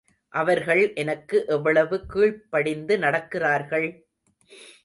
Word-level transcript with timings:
அவர்கள் 0.33 0.93
எனக்கு 0.93 1.43
எவ்வளவு 1.47 2.05
கீழ்ப்படிந்து 2.05 2.97
நடக்கிறார்கள்? 2.97 3.87